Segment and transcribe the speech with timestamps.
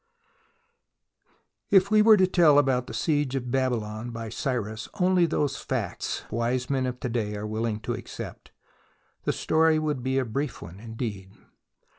[1.69, 6.21] IF we were to tell about the siege of Babylon by Cyrus only those facts
[6.23, 8.49] which wise men of to day are willing to accept,
[9.25, 11.31] the story would be a brief one indeed.